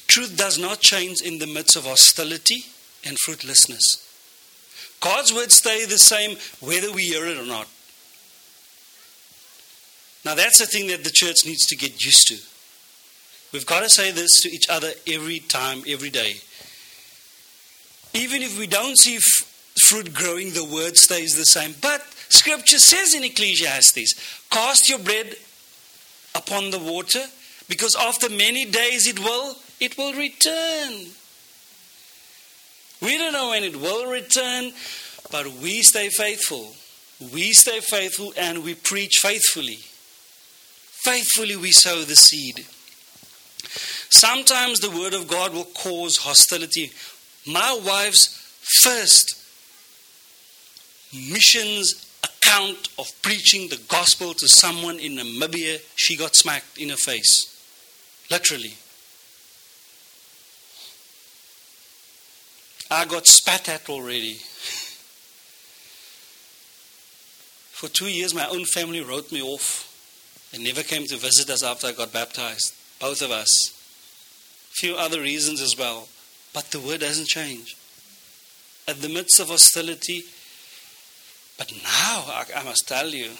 [0.06, 2.64] Truth does not change in the midst of hostility
[3.04, 4.08] and fruitlessness.
[5.00, 7.68] God's words stay the same whether we hear it or not.
[10.24, 12.36] Now, that's the thing that the church needs to get used to.
[13.52, 16.36] We've got to say this to each other every time, every day.
[18.14, 19.18] Even if we don't see
[19.92, 21.74] fruit growing, the word stays the same.
[21.82, 24.14] But Scripture says in Ecclesiastes,
[24.48, 25.36] cast your bread
[26.34, 27.20] upon the water,
[27.68, 30.92] because after many days it will it will return.
[33.02, 34.72] We don't know when it will return,
[35.30, 36.74] but we stay faithful.
[37.34, 39.80] We stay faithful and we preach faithfully.
[41.04, 42.64] Faithfully we sow the seed.
[44.08, 46.92] Sometimes the word of God will cause hostility.
[47.46, 48.38] My wife's
[48.82, 49.41] first
[51.12, 56.96] missions account of preaching the gospel to someone in Namibia, she got smacked in her
[56.96, 57.48] face.
[58.30, 58.74] Literally.
[62.90, 64.34] I got spat at already.
[67.72, 69.88] For two years, my own family wrote me off.
[70.52, 72.74] They never came to visit us after I got baptized.
[73.00, 73.70] Both of us.
[74.70, 76.08] A few other reasons as well.
[76.52, 77.76] But the word doesn't change.
[78.86, 80.24] At the midst of hostility,
[81.62, 83.30] but now, I, I must tell you,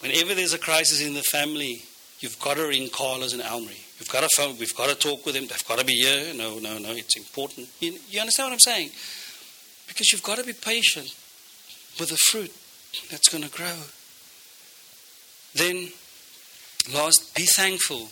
[0.00, 1.84] whenever there's a crisis in the family,
[2.18, 3.80] you've got to ring Carlos and Elmarie.
[4.00, 5.46] You've got to phone, we've got to talk with them.
[5.46, 6.34] They've got to be here.
[6.34, 7.68] No, no, no, it's important.
[7.78, 8.90] You, you understand what I'm saying?
[9.86, 11.14] Because you've got to be patient
[12.00, 12.52] with the fruit
[13.12, 13.76] that's going to grow.
[15.54, 15.90] Then,
[16.92, 18.08] last, be thankful.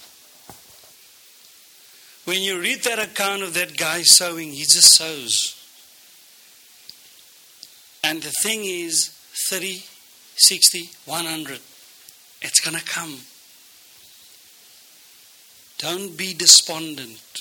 [2.27, 5.59] When you read that account of that guy sowing, he just sows.
[8.13, 9.09] And the thing is
[9.49, 9.85] 30,
[10.37, 11.61] 60, 100.
[12.43, 13.17] It's going to come.
[15.79, 17.41] Don't be despondent.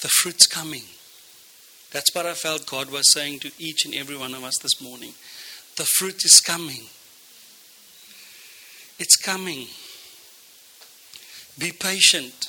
[0.00, 0.84] The fruit's coming.
[1.92, 4.80] That's what I felt God was saying to each and every one of us this
[4.80, 5.12] morning.
[5.76, 6.86] The fruit is coming.
[8.98, 9.66] It's coming.
[11.58, 12.48] Be patient.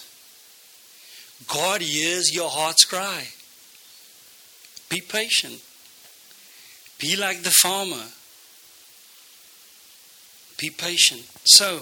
[1.53, 3.27] God hears your heart's cry.
[4.87, 5.59] Be patient.
[6.99, 8.03] Be like the farmer.
[10.57, 11.21] Be patient.
[11.43, 11.81] So,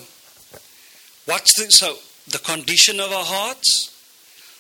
[1.26, 1.98] what's the so
[2.28, 3.90] the condition of our hearts?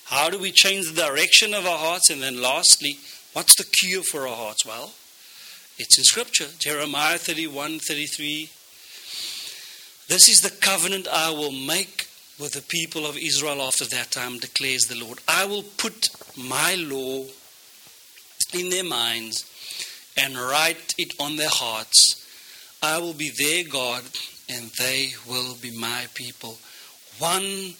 [0.05, 2.09] How do we change the direction of our hearts?
[2.09, 2.97] And then lastly,
[3.33, 4.65] what's the cure for our hearts?
[4.65, 4.93] Well,
[5.77, 6.47] it's in scripture.
[6.59, 8.49] Jeremiah 31, 33.
[10.07, 12.07] This is the covenant I will make
[12.39, 15.19] with the people of Israel after that time, declares the Lord.
[15.27, 17.25] I will put my law
[18.53, 19.49] in their minds
[20.17, 22.19] and write it on their hearts.
[22.81, 24.03] I will be their God,
[24.49, 26.57] and they will be my people.
[27.19, 27.75] One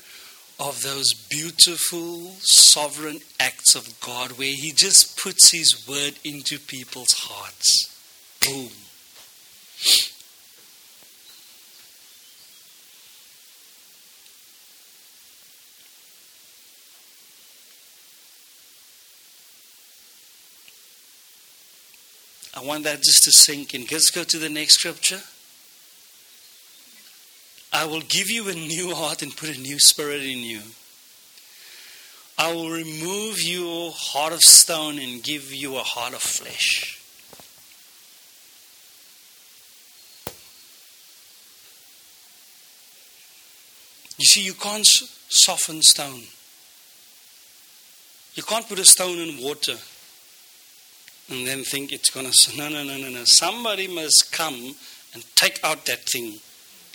[0.60, 7.14] of those beautiful sovereign acts of God where He just puts His word into people's
[7.14, 7.90] hearts.
[8.46, 8.70] Boom.
[22.56, 23.86] I want that just to sink in.
[23.92, 25.22] Let's go to the next scripture.
[27.72, 30.62] I will give you a new heart and put a new spirit in you.
[32.38, 37.00] I will remove your heart of stone and give you a heart of flesh.
[44.20, 46.24] You see, you can't soften stone.
[48.36, 49.78] You can't put a stone in water
[51.30, 52.58] and then think it's going to.
[52.58, 53.24] No, no, no, no, no.
[53.26, 54.76] Somebody must come
[55.14, 56.40] and take out that thing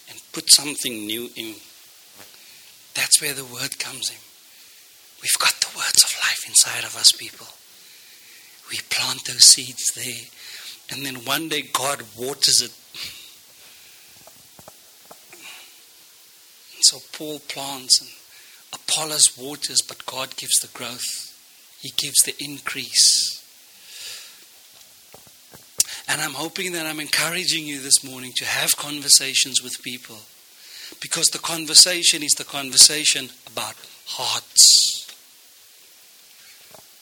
[0.08, 1.54] and put something new in.
[2.94, 4.16] That's where the word comes in.
[5.22, 7.46] We've got the words of life inside of us, people.
[8.70, 10.26] We plant those seeds there.
[10.90, 12.72] And then one day God waters it.
[16.88, 18.10] so Paul plants and
[18.72, 21.36] Apollos waters, but God gives the growth.
[21.80, 23.37] He gives the increase.
[26.08, 30.16] And I'm hoping that I'm encouraging you this morning to have conversations with people.
[31.02, 33.74] Because the conversation is the conversation about
[34.06, 35.06] hearts.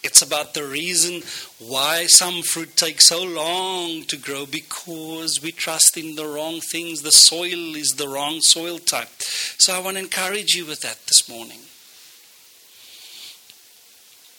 [0.02, 1.22] It's about the reason
[1.58, 7.02] why some fruit takes so long to grow because we trust in the wrong things.
[7.02, 9.08] The soil is the wrong soil type.
[9.20, 11.58] So I want to encourage you with that this morning.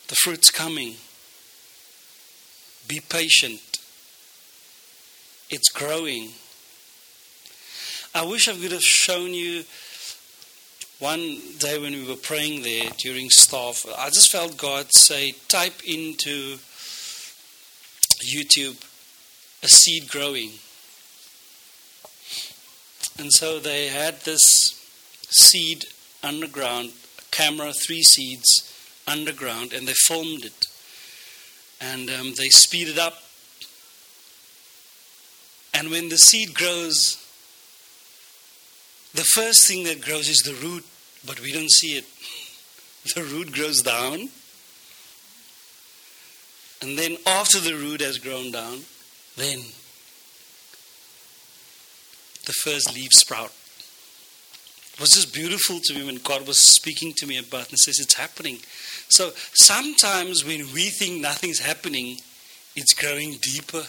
[0.07, 0.95] The fruit's coming.
[2.87, 3.79] Be patient.
[5.49, 6.31] It's growing.
[8.13, 9.63] I wish I could have shown you
[10.99, 13.85] one day when we were praying there during staff.
[13.97, 16.57] I just felt God say, type into
[18.19, 18.83] YouTube
[19.63, 20.51] a seed growing.
[23.17, 24.43] And so they had this
[25.29, 25.85] seed
[26.23, 26.91] underground,
[27.31, 28.73] camera, three seeds
[29.07, 30.65] underground, and they filmed it.
[31.79, 33.21] And um, they speeded up
[35.77, 37.23] and when the seed grows,
[39.13, 40.83] the first thing that grows is the root,
[41.23, 42.05] but we don't see it.
[43.15, 44.27] The root grows down.
[46.81, 48.81] And then after the root has grown down,
[49.37, 49.59] then
[52.45, 53.53] the first leaf sprout.
[54.93, 57.99] It was just beautiful to me when God was speaking to me about and says
[58.01, 58.57] it's happening.
[59.07, 62.17] So sometimes when we think nothing's happening,
[62.75, 63.85] it's growing deeper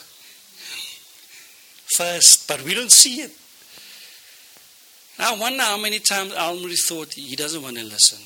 [1.96, 3.32] first, but we don't see it.
[5.18, 8.18] I wonder how many times Elmarie thought he doesn't want to listen.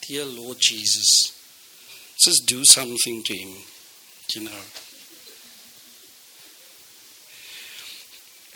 [0.00, 1.32] Dear Lord Jesus,
[2.18, 3.56] just do something to him,
[4.34, 4.60] you know.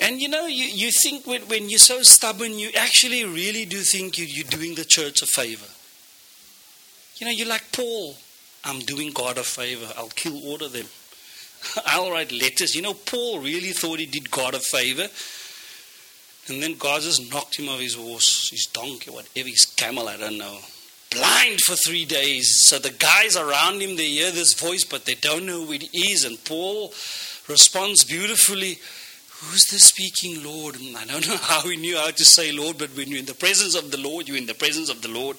[0.00, 3.78] And you know, you, you think when, when you're so stubborn, you actually really do
[3.78, 5.66] think you, you're doing the church a favor.
[7.16, 8.14] You know, you're like Paul.
[8.64, 9.92] I'm doing God a favor.
[9.96, 10.86] I'll kill all of them.
[11.86, 12.74] I'll write letters.
[12.74, 15.06] You know, Paul really thought he did God a favor.
[16.48, 20.16] And then God just knocked him off his horse, his donkey, whatever, his camel, I
[20.16, 20.58] don't know.
[21.10, 22.66] Blind for three days.
[22.68, 25.94] So the guys around him, they hear this voice, but they don't know who it
[25.94, 26.24] is.
[26.24, 26.92] And Paul
[27.48, 28.78] responds beautifully,
[29.40, 30.80] Who's the speaking Lord?
[30.80, 33.26] And I don't know how he knew how to say Lord, but when you're in
[33.26, 35.38] the presence of the Lord, you're in the presence of the Lord.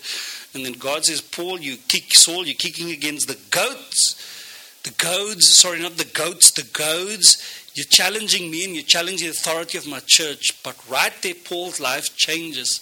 [0.53, 4.38] And then God says, Paul, you kick Saul, you're kicking against the goats
[4.83, 7.43] the goads, sorry, not the goats, the goads.
[7.73, 10.61] You're challenging me and you're challenging the authority of my church.
[10.63, 12.81] But right there, Paul's life changes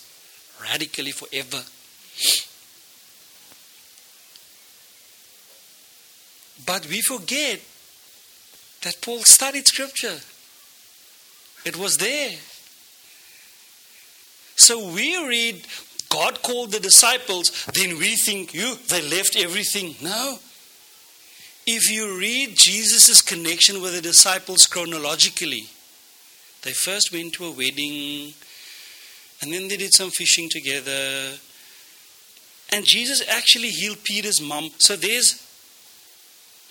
[0.61, 1.63] radically forever.
[6.65, 7.61] But we forget
[8.83, 10.19] that Paul studied scripture.
[11.65, 12.37] It was there.
[14.55, 15.65] So we read,
[16.09, 19.95] God called the disciples, then we think, you, they left everything.
[20.01, 20.39] No.
[21.69, 25.67] If you read Jesus' connection with the disciples chronologically,
[26.61, 28.33] they first went to a wedding,
[29.41, 31.33] and then they did some fishing together.
[32.71, 34.69] And Jesus actually healed Peter's mom.
[34.79, 35.45] So there's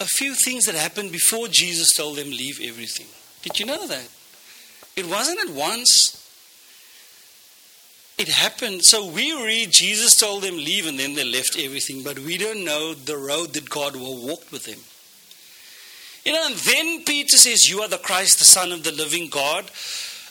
[0.00, 3.06] a few things that happened before Jesus told them, leave everything.
[3.42, 4.08] Did you know that?
[4.96, 6.25] It wasn't at once.
[8.18, 8.84] It happened.
[8.84, 12.64] So we read Jesus told them leave and then they left everything, but we don't
[12.64, 14.80] know the road that God will walk with them.
[16.24, 19.28] You know, and then Peter says, You are the Christ, the Son of the living
[19.28, 19.70] God.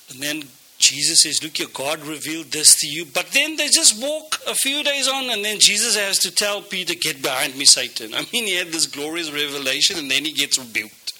[0.10, 0.44] And then
[0.78, 3.06] Jesus says, Look, your God revealed this to you.
[3.06, 6.62] But then they just walk a few days on, and then Jesus has to tell
[6.62, 8.14] Peter, Get behind me, Satan.
[8.14, 11.14] I mean, he had this glorious revelation, and then he gets rebuked.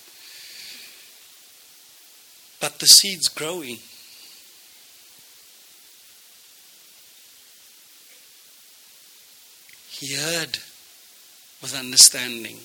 [2.60, 3.78] But the seed's growing.
[10.00, 10.60] He heard
[11.62, 12.60] with understanding.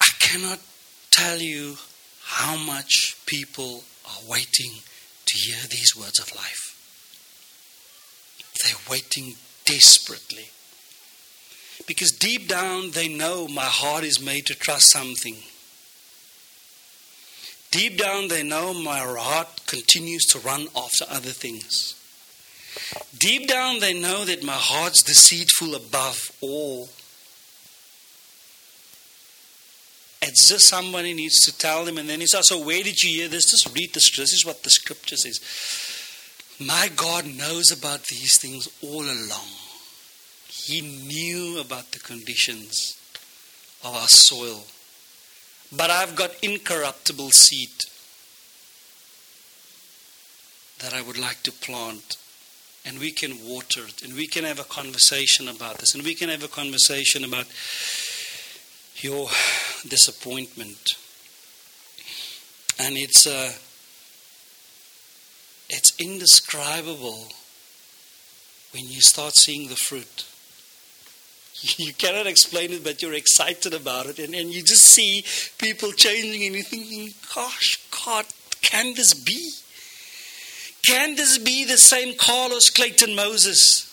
[0.00, 0.58] I cannot
[1.10, 1.76] tell you
[2.24, 4.72] how much people are waiting
[5.26, 6.78] to hear these words of life.
[8.64, 9.36] They're waiting
[9.66, 10.48] desperately.
[11.86, 15.36] Because deep down they know my heart is made to trust something.
[17.72, 21.94] Deep down, they know my heart continues to run after other things.
[23.18, 26.90] Deep down, they know that my heart's deceitful above all.
[30.20, 33.20] It's just somebody needs to tell them, and then he says, So, where did you
[33.20, 33.50] hear this?
[33.50, 34.14] Just read this.
[34.14, 35.40] This is what the scripture says.
[36.60, 39.48] My God knows about these things all along.
[40.46, 42.98] He knew about the conditions
[43.82, 44.64] of our soil.
[45.74, 47.70] But I've got incorruptible seed
[50.80, 52.16] that I would like to plant.
[52.84, 54.02] And we can water it.
[54.02, 55.94] And we can have a conversation about this.
[55.94, 57.46] And we can have a conversation about
[58.96, 59.28] your
[59.88, 60.96] disappointment.
[62.78, 63.52] And it's uh,
[65.70, 67.28] it's indescribable
[68.72, 70.26] when you start seeing the fruit.
[71.78, 74.18] You cannot explain it, but you're excited about it.
[74.18, 75.24] And, and you just see
[75.58, 78.26] people changing, and you're thinking, gosh, God,
[78.60, 79.52] can this be?
[80.84, 83.88] Can this be the same Carlos Clayton Moses?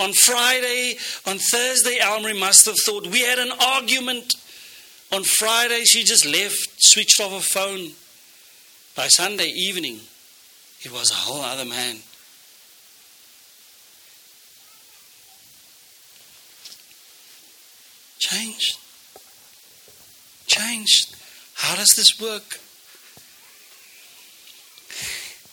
[0.00, 0.96] On Friday,
[1.26, 4.34] on Thursday, Elmarie must have thought we had an argument.
[5.12, 7.92] On Friday, she just left, switched off her phone.
[8.96, 10.00] By Sunday evening,
[10.82, 11.98] it was a whole other man.
[18.32, 18.78] Changed.
[20.46, 21.16] Changed.
[21.54, 22.60] How does this work?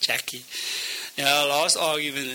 [0.00, 0.44] Jackie.
[1.18, 2.28] Yeah, last argument,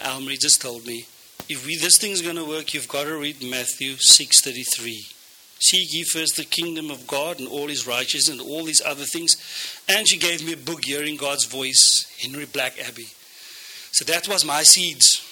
[0.00, 1.06] Elmarie just told me,
[1.48, 5.12] if we, this thing's going to work, you've got to read Matthew 6.33.
[5.60, 9.04] Seek ye first the kingdom of God and all his righteousness and all these other
[9.04, 9.36] things.
[9.88, 13.14] And she gave me a book, Hearing God's Voice, Henry Blackaby.
[13.92, 15.22] So that was my seeds.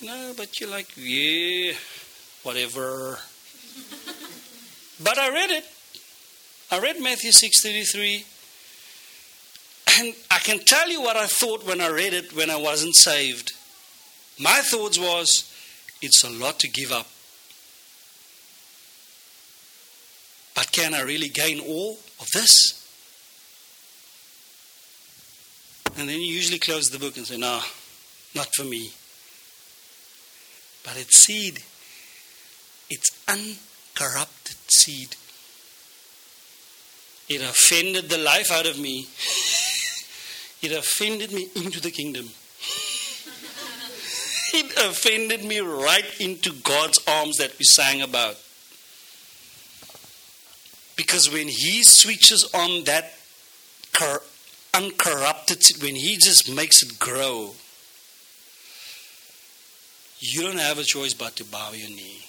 [0.00, 1.72] You know, but you're like, yeah,
[2.44, 3.18] whatever.
[5.02, 5.64] but I read it.
[6.70, 8.24] I read Matthew 6.33.
[9.98, 12.94] And I can tell you what I thought when I read it when I wasn't
[12.94, 13.52] saved.
[14.38, 15.52] My thoughts was,
[16.02, 17.06] it's a lot to give up.
[20.54, 22.80] But can I really gain all of this?
[25.96, 27.60] And then you usually close the book and say, no,
[28.34, 28.90] not for me.
[30.82, 31.62] But it's seed.
[32.90, 35.16] It's uncorrupted seed.
[37.28, 39.06] It offended the life out of me.
[40.62, 42.26] It offended me into the kingdom.
[44.52, 48.36] it offended me right into God's arms that we sang about.
[50.96, 53.12] Because when He switches on that
[54.74, 57.54] uncorrupted, when He just makes it grow,
[60.18, 62.22] you don't have a choice but to bow your knee.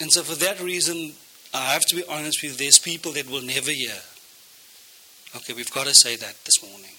[0.00, 1.12] And so, for that reason,
[1.52, 3.94] I have to be honest with you, there's people that will never hear.
[5.36, 6.90] Okay, we've got to say that this morning.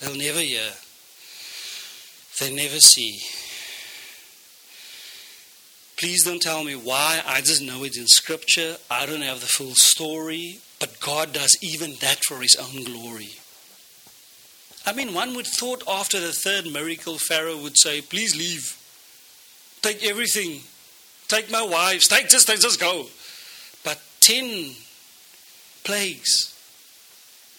[0.00, 0.70] They'll never hear,
[2.40, 3.20] they never see.
[5.96, 7.22] Please don't tell me why.
[7.24, 8.76] I just know it in Scripture.
[8.90, 10.58] I don't have the full story.
[10.80, 13.30] But God does even that for His own glory.
[14.84, 18.76] I mean, one would thought after the third miracle, Pharaoh would say, Please leave.
[19.82, 20.60] Take everything.
[21.28, 22.06] Take my wives.
[22.08, 23.06] Take this, take just go.
[23.82, 24.74] But ten
[25.84, 26.54] plagues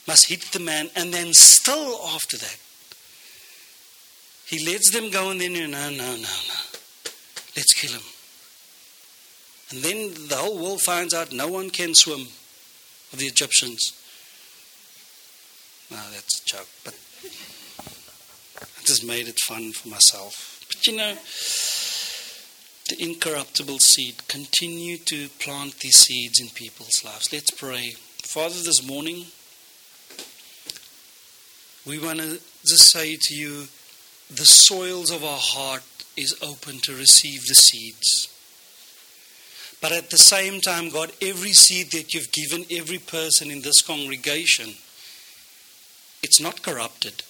[0.07, 2.57] must hit the man, and then still after that,
[4.45, 6.29] he lets them go, and then, no, no, no, no.
[7.55, 8.03] Let's kill him.
[9.71, 12.27] And then the whole world finds out no one can swim
[13.11, 13.93] of the Egyptians.
[15.89, 16.93] No, that's a joke, but
[18.55, 20.63] I just made it fun for myself.
[20.67, 21.15] But you know,
[22.89, 27.33] the incorruptible seed, continue to plant these seeds in people's lives.
[27.33, 27.93] Let's pray.
[28.23, 29.25] Father, this morning,
[31.85, 33.67] we want to just say to you,
[34.29, 35.83] the soils of our heart
[36.17, 38.27] is open to receive the seeds.
[39.81, 43.81] But at the same time, God, every seed that you've given every person in this
[43.81, 44.75] congregation,
[46.23, 47.23] it's not corrupted.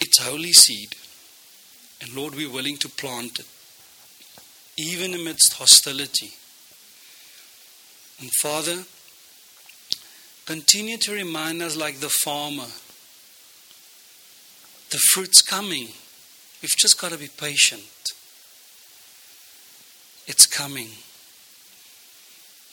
[0.00, 0.94] It's holy seed.
[2.00, 3.46] And Lord, we're willing to plant it,
[4.78, 6.32] even amidst hostility.
[8.20, 8.84] And Father,
[10.46, 12.68] continue to remind us like the farmer
[14.92, 15.88] the fruit's coming.
[16.60, 17.82] We've just got to be patient.
[20.26, 20.88] It's coming.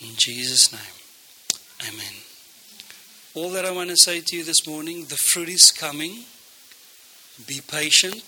[0.02, 2.14] In Jesus' name, Amen.
[3.36, 6.26] All that I want to say to you this morning the fruit is coming.
[7.48, 8.22] Be patient.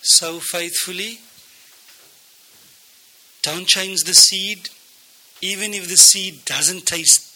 [0.00, 1.18] Sow faithfully.
[3.42, 4.70] Don't change the seed,
[5.40, 7.28] even if the seed doesn't taste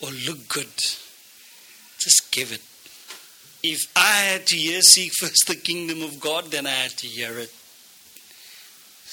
[0.00, 0.68] or look good.
[1.98, 2.62] Just give it.
[3.62, 7.06] If I had to hear, seek first the kingdom of God, then I had to
[7.06, 7.52] hear it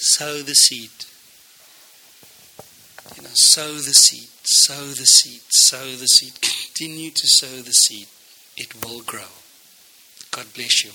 [0.00, 0.90] sow the seed.
[3.16, 6.40] You know, sow the seed, sow the seed, sow the seed.
[6.40, 8.06] Continue to sow the seed
[8.56, 9.30] it will grow.
[10.30, 10.90] God bless you.